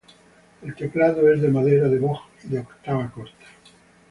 [0.63, 3.45] El teclado es de madera de boj y de octava corta.